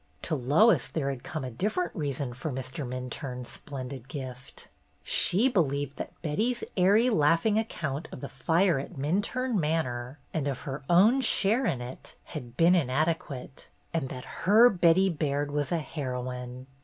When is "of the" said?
8.11-8.27